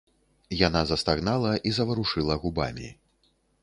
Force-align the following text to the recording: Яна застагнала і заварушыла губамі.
Яна 0.67 0.81
застагнала 0.93 1.53
і 1.71 1.77
заварушыла 1.81 2.43
губамі. 2.45 2.95